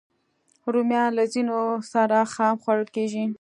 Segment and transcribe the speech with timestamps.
[0.73, 1.59] رومیان له ځینو
[1.93, 3.23] سره خام خوړل کېږي